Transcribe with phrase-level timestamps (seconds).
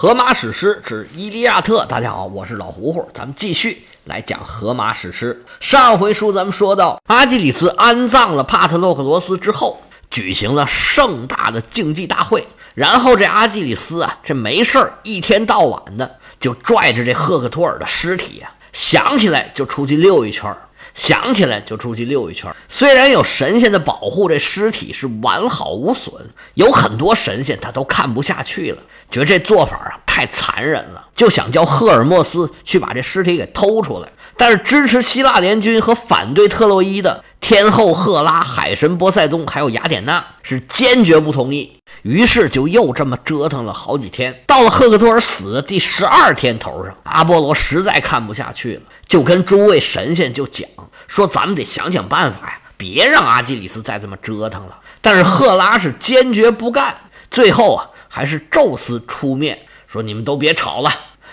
[0.00, 5.44] 荷马史诗之《伊利亚特》，大家好，我是老胡胡，咱们继续来讲荷马史诗。
[5.58, 12.46] 上回书咱们说到，阿基里斯安葬了帕特洛克罗斯之后，举行了盛大的竞技大会。
[12.74, 20.56] 然后这阿基里斯啊，这没事儿，一天到晚的就拽着这赫克托尔的尸体啊，想起来就出去溜一圈
[20.98, 26.12] 想起来就出去溜一圈虽然有神仙的保护，这尸体是完好无损，
[26.54, 28.78] 有很多神仙他都看不下去了。
[29.10, 34.08] 觉得这做法啊太残忍了，就想叫赫尔墨斯去把这尸体给偷出来。
[34.36, 41.77] 但是支持希腊联军和反对特洛伊的天后赫拉、海神波塞冬还有雅典娜是坚决不同意。
[42.02, 44.42] 于是就又这么折腾了好几天。
[44.46, 50.68] 到了赫克托尔死的第十二天头上，阿波罗实在看不下去了，就跟诸位神仙就讲
[51.06, 56.96] 说：“咱们得想想办法呀，别让阿基里斯再这么折腾了。”但是赫拉是坚决不干。
[57.30, 57.90] 最后啊。
[58.10, 60.90] 还是宙斯出面说：“你们都别吵了，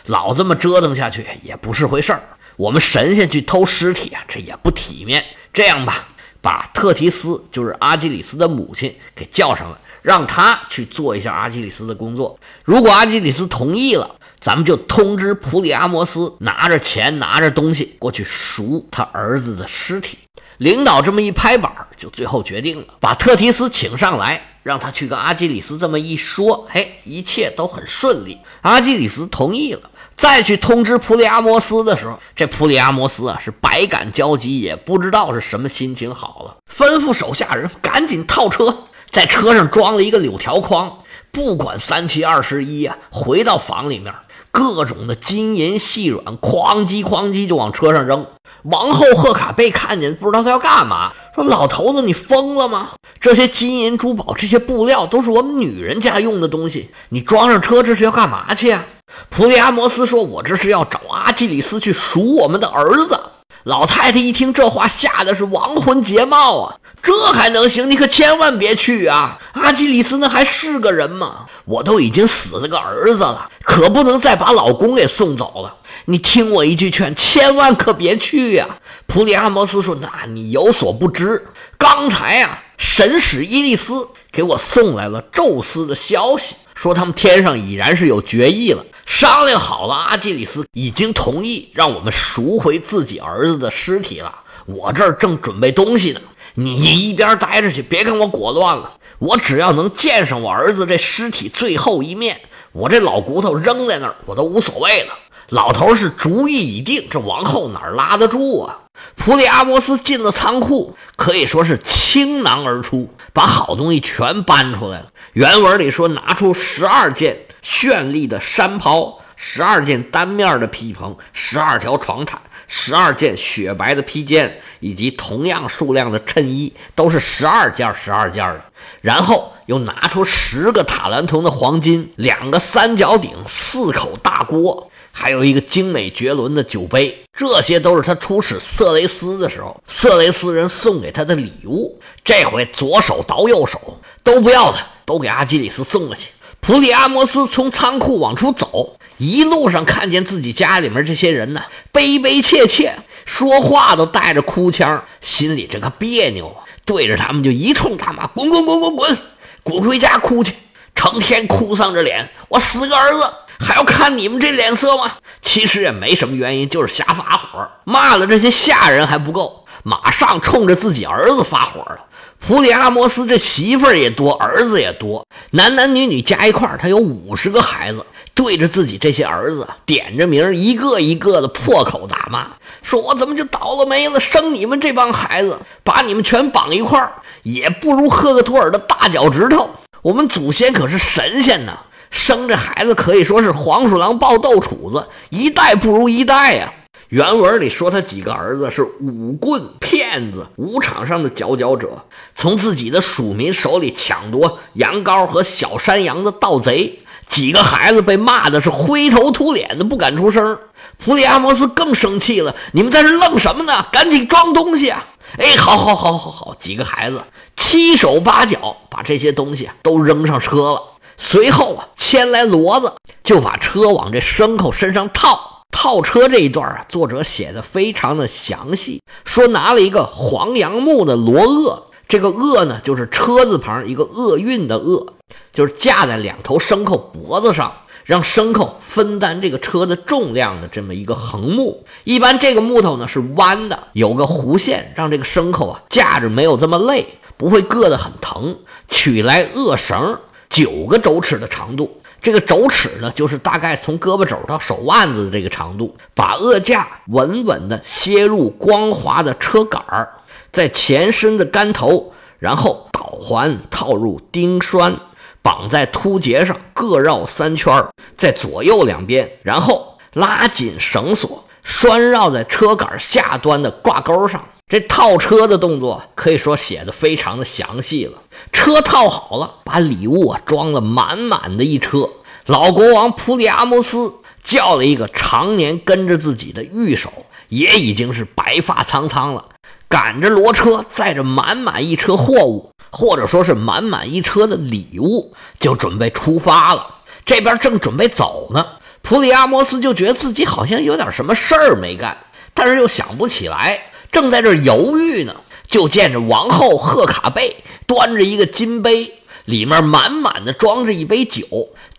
[0.08, 2.22] 老这么折腾下去也不是回事儿。
[2.58, 5.24] 我们神仙去偷尸体啊，这也不体面。
[5.54, 6.10] 这样吧，
[6.42, 12.40] 把特提斯，就是阿基里斯的母亲，给叫上来，让他去做一下阿基里斯的工作。
[12.64, 14.08] 如果阿基里斯同意了，
[14.40, 20.20] 咱们就通知普里阿摩斯，拿着钱，拿着东西过去赎他儿子的尸体。”
[20.60, 24.40] 领导这么一拍板，就最后决定了，把特提斯请上来。
[24.62, 28.38] 让他去跟阿基里斯这么一说，嘿，一切都很顺利。
[28.62, 29.90] 阿基里斯同意了。
[30.16, 38.76] 再去通知普里阿摩斯的时候，这普里阿摩斯啊是百感交集，也不知道是什么心情好了，吩咐手下人赶紧套车，
[39.16, 40.92] 在车上装了一个柳条筐，
[41.32, 44.14] 不管三七二十一啊，回到房里面。
[44.52, 48.26] 各种的金银细软，哐叽哐叽就往车上扔。
[48.64, 52.90] 王后贺卡贝看见，不知道他要干嘛，说：“老头子，你疯了吗？
[53.22, 58.84] 这些金银珠宝，这些布料都是我们女人家用的东西，你装上车，这是要干嘛去啊？”
[59.32, 63.18] 普利阿摩斯说：“我这是要找阿基里斯去赎我们的儿子。”
[63.66, 66.76] 老太太一听这话，吓得是亡魂皆冒啊！
[67.02, 67.90] 这还能行？
[67.90, 69.40] 你可千万别去啊！
[69.54, 71.48] 阿基里斯那还是个人吗？
[71.66, 75.78] 我都已经死了个儿子了，可不能再把老公给送走了。
[76.06, 78.68] 你听我一句劝，千万可别去呀！
[79.08, 81.48] 普里阿摩斯说：“那你有所不知，
[81.80, 94.34] 刚才啊，神使伊利斯给我送来了宙斯的消息，说他们天上已然是有决议了。”商量好了，阿基里斯已经同意让我们赎回自己儿子的尸体了。
[94.66, 96.20] 我这儿正准备东西呢，
[96.56, 98.94] 你一边待着去，别跟我裹乱了。
[99.20, 105.14] 我只要能见上我儿子这尸体最后一面，我这老骨头扔在那儿，我都无所谓了。
[105.50, 108.80] 老头是主意已定，这王后哪拉得住啊？
[109.16, 115.08] 普里阿摩斯进了仓库，可以说是倾囊而出，把好东西全搬出来了。
[115.34, 117.38] 原文里说，拿出十二件。
[117.66, 128.64] 绚丽的山袍，十二件单面的披蓬，十二条床毯，十二件雪白的披肩，以及同样数量的衬衣，都是十二件十二件的。
[129.02, 137.20] 然后又拿出十个塔兰铜的黄金，两个三角鼎，四口大锅，还有一个精美绝伦的酒杯。
[137.34, 142.00] 这些都是他出使色雷斯的时候，色雷斯人送给他的礼物。
[142.24, 146.30] 这回左手倒右手，都不要了，都给阿基里斯送了去。
[146.66, 151.62] 普里阿摩斯从仓库往出走，一路上看见自己家里面这些人呢，
[151.92, 159.18] 悲悲切切，说话都带着哭腔，心里这个别扭啊，对着他们就一通大骂：“滚滚滚滚滚，
[159.62, 160.56] 滚回家哭去！
[160.96, 165.12] 成天哭丧着脸，我死个儿子还要看你们这脸色吗？”
[165.44, 172.00] 其实也没什么原因，就是瞎发火，骂了这些下人还不够，马上冲着自己儿子发火了。
[172.48, 178.06] 普里阿摩斯这媳妇儿也多，儿子也多，男男女女加一块儿，他有五十个孩子。
[178.36, 182.48] 对着自己这些儿子点着名，一个一个的破口大骂，
[182.84, 187.14] 说我怎么就倒了霉了，生你们这帮孩子，把你们全绑一块儿，
[187.44, 189.70] 也不如赫克托尔的大脚趾头。
[190.02, 191.80] 我们祖先可是神仙呐，
[192.12, 196.72] 生这孩子可以说是黄鼠狼抱豆杵子，一代不如一代呀。
[197.10, 202.06] 原文里说他几个儿子是武棍骗子，武场上的佼佼者，
[202.36, 207.00] 从自己的属民手里抢夺羊羔和小山羊的盗贼。
[207.28, 210.60] 几个孩子被骂的是灰头土脸的，不敢出声。
[210.98, 213.86] 普里阿摩斯更生气了：“你们在这愣什么呢？
[213.92, 215.06] 赶紧装东西啊！”
[215.38, 217.24] 哎，好好好好好，几个孩子
[217.58, 220.82] 七手八脚把这些东西都扔上车了。
[221.18, 222.94] 随后啊，牵来骡子，
[223.24, 225.55] 就把车往这牲口身上套。
[225.76, 235.14] 套车这一段啊，作者写的非常的详细，说拿了一个黄杨木的罗轭，这个轭呢就是车字旁一个厄运的厄，
[235.54, 237.74] 就是架在两头牲口脖子上，
[238.06, 241.86] 让牲口分担这个车的重量的这么一个横木。
[242.06, 247.06] 一般这个木头呢是弯的，有个弧线，让这个牲口啊架着没有这么累，
[247.36, 248.58] 不会硌得很疼。
[248.88, 250.18] 取来扼绳，
[250.50, 252.02] 九个肘尺的长度。
[252.26, 255.96] 这个肘尺呢，就是大概从胳膊肘到手腕子的这个长度。
[256.16, 260.10] 把轭架稳稳地楔入光滑的车杆儿，
[260.52, 264.98] 在前身的杆头，然后导环套入钉栓，
[265.44, 267.86] 绑在凸节上，各绕三圈
[268.18, 274.44] 在左右两边，然后拉紧绳索，拴绕在车杆下端的挂钩上。
[274.68, 278.24] 这套车的动作可以说写的非常的详细了。
[278.52, 282.10] 车套好了，把礼物啊装了满满的一车。
[282.48, 287.14] 老国王普里阿摩斯叫了一个常年跟着自己的御手，
[287.50, 289.46] 也已经是白发苍苍了，
[289.88, 296.88] 赶着骡车，载着满满一车货物，或者说是满满一车的礼物，就准备出发了。
[297.24, 298.66] 这边正准备走呢，
[299.04, 302.18] 普里阿摩斯就觉得自己好像有点什么事儿没干，
[302.56, 303.92] 但是又想不起来。
[304.16, 305.36] 正在这犹豫呢，
[305.68, 309.12] 就见着王后贺卡贝端着一个金杯，
[309.44, 311.42] 里面满满的装着一杯酒，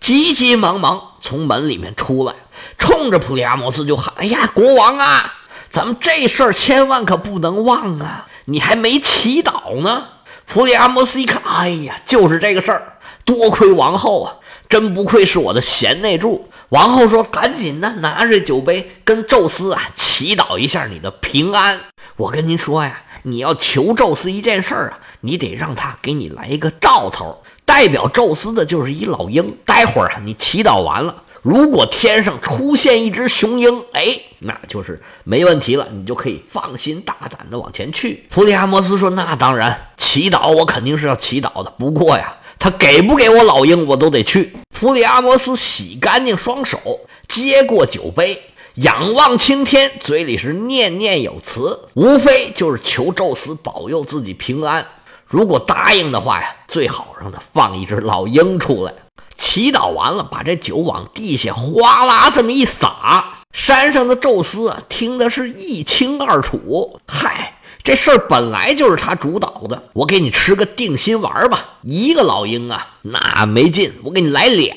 [0.01, 2.33] 急急忙忙从门里面出来，
[2.79, 5.35] 冲着普利阿摩斯就喊：“哎呀，国王啊，
[5.69, 8.27] 咱们这事儿千万可不能忘啊！
[8.47, 10.07] 你还没祈祷呢。”
[10.51, 12.95] 普利阿摩斯一看，哎呀，就是这个事儿，
[13.27, 14.37] 多亏王后啊，
[14.71, 16.49] 真不愧是我的贤内助。
[16.71, 21.79] 王后说：“赶紧的，拿着酒杯跟宙斯啊祈祷一下你的平安。”
[22.17, 27.43] 我跟您说呀，你要求宙斯一件事儿啊，你得让他给你来一个兆头。
[27.67, 29.59] 代表宙斯的就是一老鹰。
[29.67, 38.25] 待会儿啊，你祈祷完了，如果天上出现一只雄鹰，哎，那就是没问题了，你就可以放心大胆的往前去。
[38.31, 41.71] 普里阿摩斯说：“那当然，祈祷我肯定是要祈祷的。
[41.79, 46.81] 不过呀，他给不给我老鹰，我都得去。”普里阿摩斯洗干净双手，
[47.29, 48.41] 接过酒杯。
[48.77, 54.87] 仰望青天，嘴里是念念有词，无非就是求宙斯保佑自己平安。
[55.27, 58.93] 如果答应的话呀，最好让他放一只老鹰出来。
[59.35, 67.01] 祈祷完了，把这酒往地下哗啦这么一洒，山上的宙斯啊，听的是一清二楚。
[67.07, 71.79] 嗨，这事儿本来就是他主导的，我给你吃个定心丸吧。
[71.81, 74.75] 一个老鹰啊，那没劲，我给你来俩。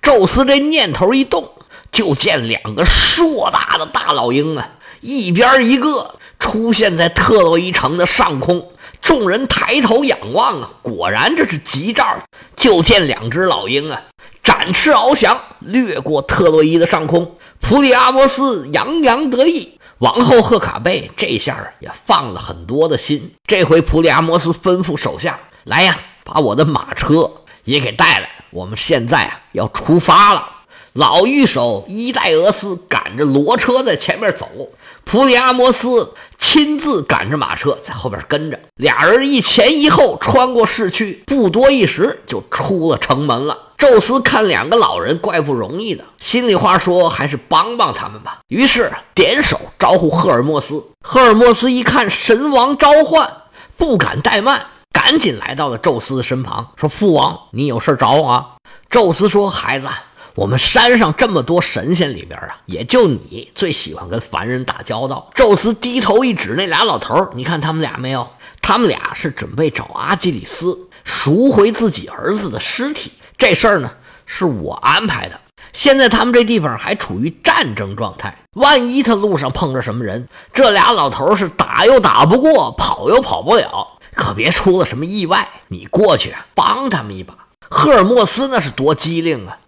[0.00, 1.50] 宙斯这念头一动。
[1.96, 4.68] 就见两个硕大的大老鹰啊，
[5.00, 8.70] 一边一个出现在特洛伊城的上空。
[9.00, 12.18] 众人抬头仰望啊，果然这是吉兆。
[12.54, 14.02] 就见两只老鹰啊，
[14.42, 17.38] 展翅翱翔，掠过特洛伊的上空。
[17.62, 23.32] 普里阿摩斯洋洋得意，王后赫卡贝这下也放了很多的心。
[23.46, 27.32] 这回普里阿摩斯吩咐手下来呀，把我的马车
[27.64, 30.55] 也给带来，我们现在啊要出发了。
[30.96, 34.48] 老御手伊代俄斯赶着骡车在前面走，
[35.04, 43.58] 普里阿摩斯亲自赶着马车在后边跟着，俩人一前一后穿过市区，不多一时就出了城门了。
[43.76, 50.82] 宙斯看两个老人怪不容易的，心里话说还是帮帮他们吧，于是点手招呼赫尔墨斯。
[51.06, 53.30] 赫尔墨斯一看神王召唤，
[53.76, 58.46] 不敢怠慢，赶紧来到了宙斯的身旁，说：“父王，你有事找我啊？”
[58.88, 59.86] 宙斯说：“孩子。”
[60.36, 65.30] 我们山上这么多神仙里边啊，也就你最喜欢跟凡人打交道。
[65.34, 68.28] 宙斯低头一指那俩老头你看他们俩没有？
[68.60, 73.12] 他们俩是准备找阿基里斯赎回自己儿子的尸体。
[73.38, 73.90] 这事儿呢，
[74.26, 75.40] 是我安排的。
[75.72, 85.48] 现在他们这地方还处于战争状态，万一他路上碰着什么人，这俩老头是打又打不过，跑又跑不了，可别出了什么意外。
[85.68, 87.34] 你过去，帮他们一把。
[87.68, 89.58] 赫尔墨斯那是多机灵啊！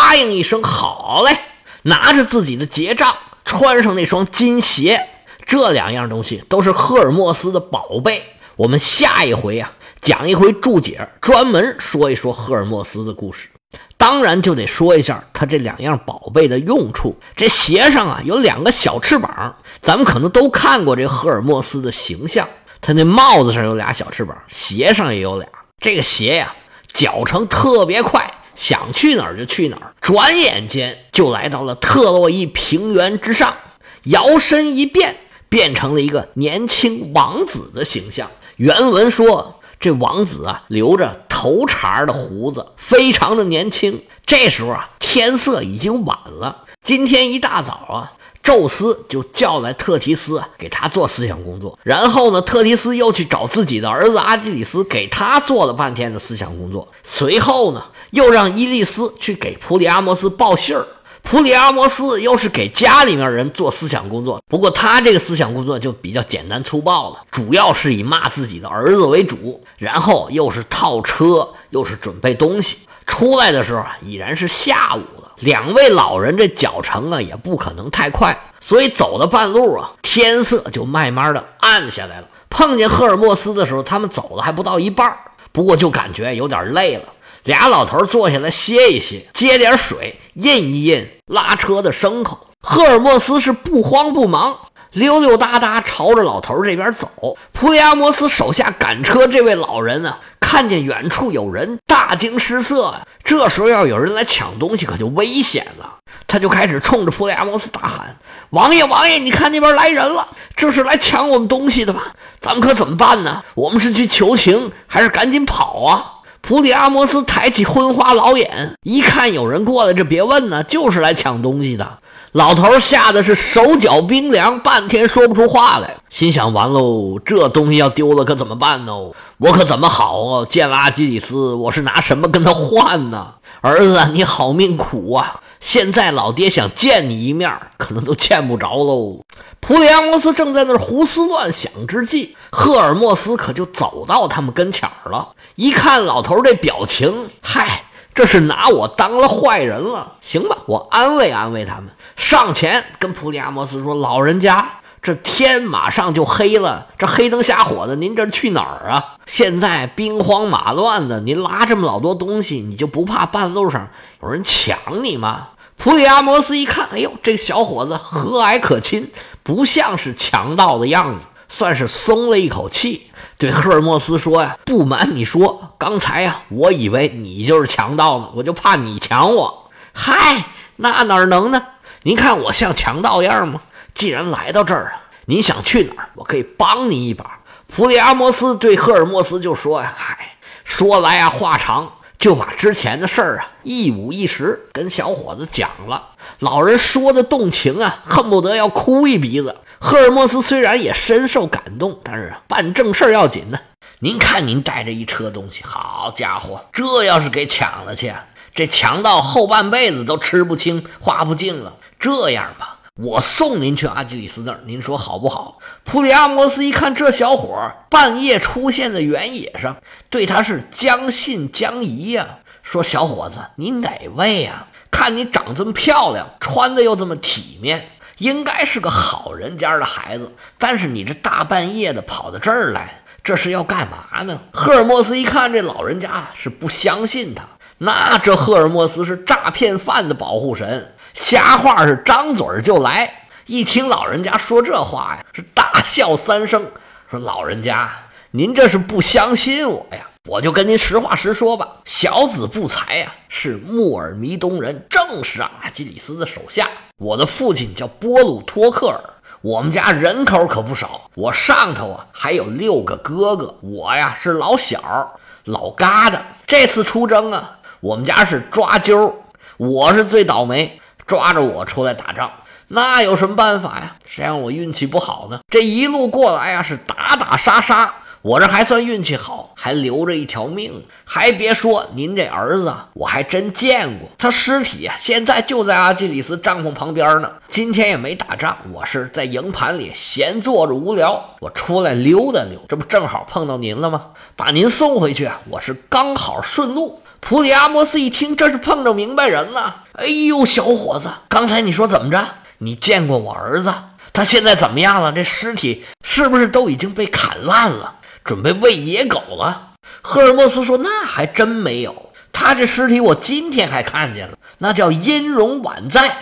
[0.00, 1.36] 答应一声好嘞，
[1.82, 5.08] 拿着自己的结账，穿上那双金鞋，
[5.44, 8.22] 这两样东西都是赫尔墨斯的宝贝。
[8.54, 13.48] 我们下一回啊，讲一回注解，专门说一说赫尔墨斯的故事。
[13.96, 17.18] 当然就得说一下他这两样宝贝的用处。
[17.34, 22.46] 这鞋上啊有两个小翅膀，咱们可能都看过这赫尔墨斯的形象。
[22.80, 25.48] 他那帽子上有俩小翅膀，鞋上也有俩。
[25.80, 26.54] 这个鞋呀，
[26.92, 28.32] 脚程特别快。
[28.58, 33.54] 想去哪儿就去哪儿，转眼间就来到了特洛伊平原之上，
[34.02, 35.16] 摇身一变，
[35.48, 38.28] 变成了一个年轻王子的形象。
[38.56, 44.02] 原文说，这王子啊，留着头茬的胡子，非常的年轻。
[44.26, 46.64] 这时候啊，天色已经晚了。
[46.82, 48.12] 今天一大早啊。
[48.40, 56.88] 宙斯就叫来特提斯给他做思想工作，然后呢，特提斯又去找自己的儿子阿基里斯，给他做了半天的思想工作。
[57.04, 60.86] 随后呢，又让伊利斯去给普里阿摩斯报信儿。
[61.22, 72.78] 普里阿摩斯又是给家里面人做思想工作，不过他这个思想工作就比较简单粗暴了，主要是以骂自己的儿子为主，然后又是套车，又是准备东西。
[73.06, 75.32] 出来的时候啊，已然是下午了。
[75.40, 82.28] 两位老人这脚程啊，也不可能太快，所以走到半路啊，天色就慢慢的暗下来了。
[82.48, 85.14] 碰见赫尔墨斯的时候，他们走了还不到一半
[85.52, 87.02] 不过就感觉有点累了。
[87.48, 92.38] 俩老头坐下来歇一歇，接点水，印一印拉车的牲口。
[92.60, 94.54] 赫尔墨斯是不慌不忙，
[94.92, 97.08] 溜溜达达朝着老头这边走。
[97.52, 103.00] 普里阿摩斯手下赶车这位老人啊，看见远处有人，大惊失色呀。
[103.24, 105.94] 这时候要有人来抢东西，可就危险了。
[106.26, 108.14] 他就开始冲着普里阿摩斯大喊
[108.50, 112.12] ：“王爷，王爷，你看那边来人了，这是来抢我们东西的吧？
[112.42, 113.42] 咱们可怎么办呢？
[113.54, 121.98] 我们是去求情，还是赶紧跑啊？”普里阿摩斯抬起昏花老眼，一看有人过来，这别问呢，就是来抢东西的。
[122.32, 128.92] 老头吓得是手脚冰凉，半天说不出话来，心想：完喽，这东西要丢了可怎么办呢？
[129.38, 130.46] 我可怎么好啊？
[130.48, 133.34] 见了阿基里斯，我是拿什么跟他换呢？
[133.60, 135.40] 儿子，你好命苦啊！
[135.58, 139.24] 现在老爹想见你一面，可能都见不着喽。
[139.58, 145.30] 普里阿摩斯正在那胡思乱想之际，赫尔墨斯可就走到他们跟前了。
[145.56, 150.12] 一看老头这表情，嗨，这是拿我当了坏人了。
[150.20, 154.74] 行吧，我安慰安慰他们，上前跟普里阿摩斯说：“老人家，
[155.08, 159.16] 这天马上就黑了，这黑灯瞎火的，您这去哪儿啊？
[159.24, 163.88] 现在兵荒马乱的，您拉这么老多东西，你就不怕半路上
[164.22, 165.48] 有人抢你吗？”
[165.78, 169.10] 普里阿摩斯一看，哎呦，这小伙子和蔼可亲，
[169.42, 173.10] 不像是强盗的样子，算是松了一口气。
[173.38, 179.70] 对赫尔墨斯说：“呀，不瞒你说，刚才呀，我以为你就是强盗呢，我就怕你抢我。
[179.94, 180.44] 嗨，
[180.76, 181.62] 那哪能呢？
[182.02, 183.62] 您看我像强盗样吗？
[183.98, 196.10] 既然来到这儿啊，您想去哪儿，我可以帮你一把。”普里阿摩斯对赫尔墨斯就说：“呀，嗨，说来呀话长。”就把之前的事儿啊一五一十跟小伙子讲了。
[196.40, 199.56] 老人说的动情啊，恨不得要哭一鼻子。
[199.80, 203.58] 赫尔墨斯虽然也深受感动，但是办正事要紧呢。
[203.98, 208.12] 您看，您带着一车东西，好家伙，这要是给抢了去，
[208.54, 211.74] 这强盗后半辈子都吃不清、花不尽了。
[211.98, 212.77] 这样吧。
[212.98, 215.60] 我送您去阿基里斯那儿，您说好不好？
[215.84, 219.76] 普里阿摩斯一看这小伙儿半夜出现在原野上，
[220.10, 222.26] 对他是将信将疑呀。
[222.60, 224.66] 说小伙子，你哪位呀？
[224.90, 227.88] 看你长这么漂亮，穿的又这么体面，
[228.18, 230.32] 应该是个好人家的孩子。
[230.58, 234.40] 但是你这大半夜的跑到这儿来，这是要干嘛呢？
[234.52, 237.44] 赫尔墨斯一看这老人家是不相信他，
[237.78, 240.96] 那这赫尔墨斯是诈骗犯的保护神。
[241.18, 243.12] 瞎话是张嘴就来，
[243.46, 246.64] 一听老人家说这话呀，是大笑三声，
[247.10, 247.90] 说：“老人家，
[248.30, 250.06] 您这是不相信我呀？
[250.28, 251.66] 我就跟您实话实说吧。
[251.84, 256.68] 小子不才呀，是穆尔弥东人，正是阿基里斯的手下。
[256.98, 259.00] 我的父亲叫波鲁托克尔，
[259.42, 266.20] 我们家人口可不少，我上头啊还有六个哥哥，我呀是老小老疙瘩。
[266.46, 269.12] 这次出征啊，我们家是抓阄，
[269.56, 272.30] 我是最倒霉。”抓着我出来打仗，
[272.68, 273.96] 那有什么办法呀？
[274.04, 275.40] 谁让我运气不好呢？
[275.50, 280.84] 这一路过来呀，是打打杀杀，我这还算运气好，还留着一条命。
[281.06, 287.32] 还别说，您这儿子，我还真见过，他尸体呀，现在就在阿基里斯帐篷旁边呢。
[287.48, 294.08] 今天也没打仗，我是在营盘里闲坐着无聊，我出来溜达溜，这不正好碰到您了吗？
[294.36, 297.00] 把您送回去，我是刚好顺路。
[297.20, 299.84] 普里阿摩斯一听，这是碰着明白人了。
[299.94, 302.26] 哎呦，小伙子，刚才你说怎么着？
[302.58, 303.74] 你见过我儿子？
[304.12, 305.12] 他现在怎么样了？
[305.12, 309.72] 这尸体是不是都已经被砍烂了，准备喂野狗了？
[310.00, 312.10] 赫尔墨斯说：“那还真没有。
[312.32, 316.16] 他这尸体我今天还看见了，那叫音容宛在，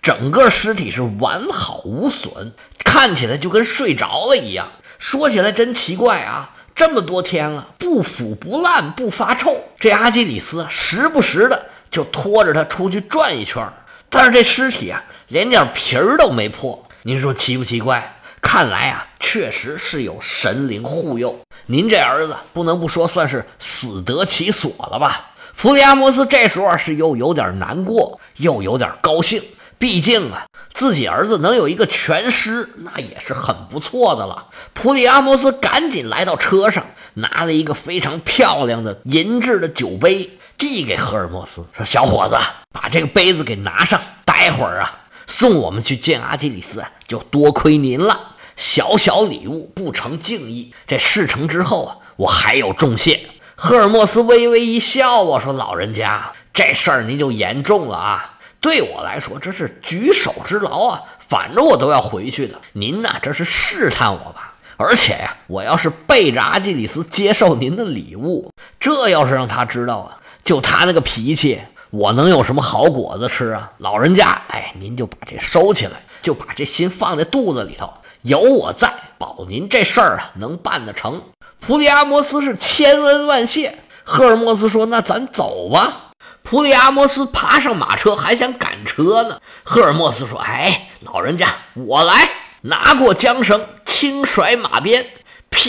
[0.00, 2.52] 整个尸体是完好无损，
[2.84, 4.68] 看起来就跟睡着了一样。
[4.98, 9.56] 说起来真奇怪啊。”这么多天了，不腐不烂不发臭。
[9.78, 13.66] 这阿基里斯时不时的就拖着他出去转一圈
[14.08, 16.82] 但是这尸体啊，连点皮儿都没破。
[17.02, 18.16] 您说奇不奇怪？
[18.40, 21.38] 看来啊，确实是有神灵护佑。
[21.66, 25.30] 您这儿子不能不说算是死得其所了吧？
[25.56, 29.40] 普里阿摩斯这时候是又有点难过，又有点高兴。
[29.82, 34.46] 毕竟啊，自己儿子能有一个全尸，那也是很不错的了。
[34.74, 42.36] 普里阿摩斯赶紧来到车上，拿了一个非常漂亮的银质的酒杯，递给赫尔墨斯，说：“小伙子，
[42.70, 48.36] 把这个杯子给拿上，待会儿啊，送我们去见阿基里斯，就多亏您了。
[48.54, 53.18] 小小礼物不成敬意，这事成之后啊，我还有重谢。”
[53.58, 58.28] 赫尔墨斯微微一笑，我说：“老人家，这事儿您就言重了啊。”
[58.62, 61.02] 对我来说，这是举手之劳啊！
[61.28, 62.54] 反正我都要回去的。
[62.72, 64.54] 您呢，这是试探我吧？
[64.76, 73.72] 而且呀，我要是背着阿基里斯接受您的礼物，这要是让他知道啊，就他那个脾气，我能有什么好果子吃啊？
[73.78, 77.92] 老人家，哎，您就把这收起来，就把这心放在肚子里头。
[78.22, 81.20] 有我在，保您这事儿啊能办得成。
[81.58, 83.76] 普里阿摩斯是千恩万谢。
[84.04, 86.10] 赫尔墨斯说：“那咱走吧。”
[86.42, 89.38] 普里阿摩斯爬上马车，还想赶车呢。
[89.62, 92.28] 赫尔墨斯说：“哎，老人家，我来！”
[92.64, 95.04] 拿过缰绳，轻甩马鞭，
[95.50, 95.60] 啪！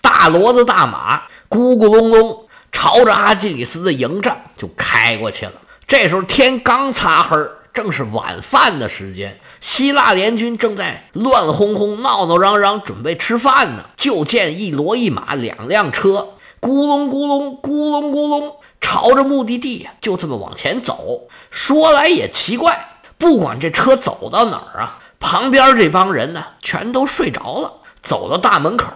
[0.00, 5.52] 大骡子大马咕咕隆隆，朝着阿基里斯的营帐就开过去了。
[5.88, 7.36] 这时候天刚擦黑，
[7.74, 9.40] 正是晚饭的时间。
[9.60, 13.86] 希腊联军正在乱哄哄、闹闹嚷嚷，准备吃饭呢。
[13.96, 18.56] 就见一骡一马两辆车，咕隆咕隆，咕隆咕隆。
[18.90, 27.74] 朝着目的地就这么往前走，说来也奇怪，不管这车走到哪儿啊，旁边这帮人呢全都睡着了。
[28.02, 28.88] 走到大门口，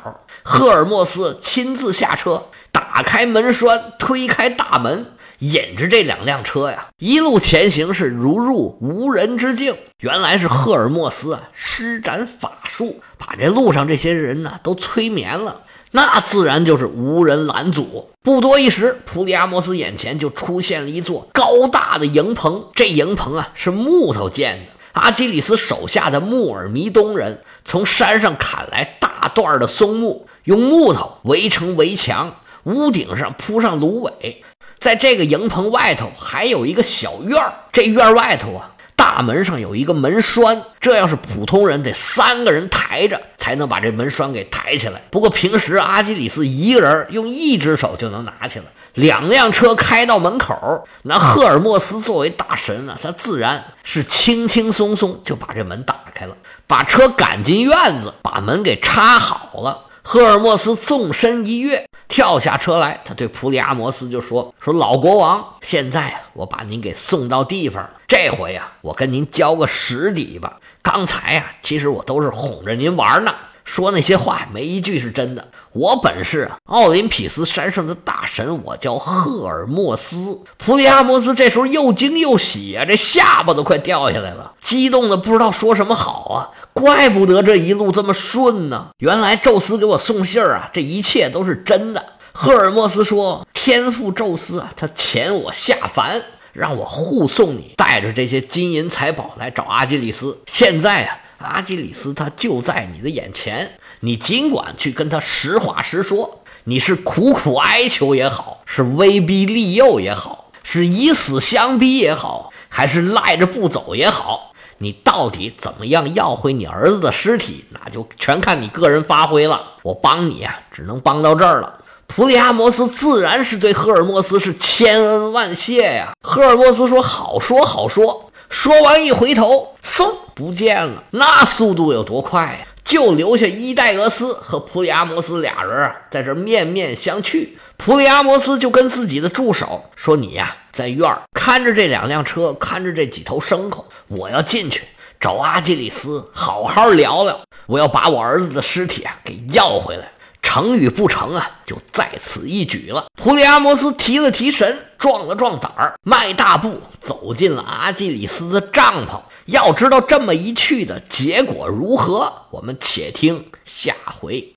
[0.42, 9.76] 赫尔墨斯亲自下车，打开门栓，推开大门，引着这两辆车呀，一路前行是如入无人之境。
[10.00, 15.60] 原来是赫尔墨斯啊施展法术，把这路上这些人呢都催眠了。
[15.96, 18.10] 那自然就是无人拦阻。
[18.20, 22.64] 不多一时，普里阿摩斯眼前就出现了一座高大的营棚。
[22.74, 24.72] 这营棚啊是木头建的。
[24.94, 32.34] 阿基里斯手下的穆尔弥东人从山上砍来大段的松木，用木头围成围墙，
[32.64, 34.42] 屋顶上铺上芦苇。
[34.80, 37.52] 在这个营棚外头还有一个小院儿。
[37.70, 38.73] 这院外头啊。
[39.04, 45.02] 大门上有一个门栓，这要是普通人得三个人抬着才能把这门栓给抬起来。
[45.10, 48.64] 不过平时阿基里斯一个人用一只手就能拿起来。
[48.94, 56.34] 两辆车开到门口，那赫尔墨斯作为大神啊，他自然是轻轻松松就把这门打开了，
[56.66, 59.82] 把车赶进院子，把门给插好了。
[60.02, 67.88] 赫尔墨斯纵身一跃，跳下车来，他对普里阿摩斯就说：“说老国王，现在啊，我把您给送到地方。
[68.06, 70.60] 这回呀，我跟您交个实底吧。
[70.82, 75.48] 刚才呀，其实我都是哄着您玩呢。”说那些话没一句是真的。
[75.72, 80.38] 我本是奥林匹斯山上的大神，我叫赫尔墨斯。
[80.56, 86.50] 普里阿摩斯这时候又惊又喜啊，这下巴都快掉下来了，激动的不知道说什么好啊。
[86.72, 92.04] 怪不得这一路这么顺呢，原来宙斯给我送信儿啊，这一切都是真的。
[92.32, 96.22] 赫尔墨斯说：“天父宙斯啊，他遣我下凡，
[96.52, 100.38] 让我护送你，带着这些金银财宝来找阿基里斯。
[100.46, 106.40] 现在啊。”阿基里斯他就在你的眼前，你尽管去跟他实话实说。
[106.66, 119.72] 你是苦苦哀求也好，是威逼利诱也好，是以死相逼也好，还是赖着不走也好，你到底怎么样要回你儿子的尸体，那就全看你个人发挥了。
[119.82, 121.80] 我帮你啊，只能帮到这儿了。
[122.06, 126.14] 普里阿摩斯自然是对赫尔墨斯是千恩万谢呀。
[126.22, 130.14] 赫尔墨斯说：“好说好说。”说完一回头，嗖。
[130.34, 132.66] 不见了，那速度有多快呀？
[132.84, 137.48] 就留下伊戴俄斯和普里阿摩斯俩人啊，在这面面相觑。
[137.76, 144.82] 普里阿摩斯就跟自己的助手说：“你呀，在院儿看着这两辆车，看着这几头牲口，我要进去
[145.20, 147.40] 找阿基里斯，好好聊聊。
[147.66, 150.10] 我要把我儿子的尸体啊给要回来。”
[150.54, 153.06] 成与不成啊，就在此一举了。
[153.20, 159.20] 普里阿摩斯提了提神，壮了壮胆儿，迈大步走进了阿基里斯的帐篷。
[159.46, 164.48] 要知道这么一去的结果如何，我们且听下回。